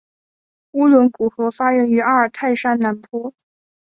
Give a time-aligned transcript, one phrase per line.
[0.71, 3.35] 乌伦古河发源于阿尔泰山南坡。